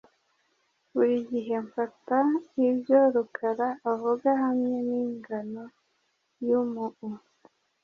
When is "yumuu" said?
6.47-7.09